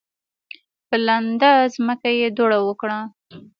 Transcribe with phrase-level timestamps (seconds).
[0.87, 2.99] په لنده ځمکه یې دوړه وکړه.